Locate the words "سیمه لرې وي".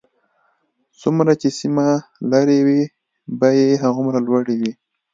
1.59-2.81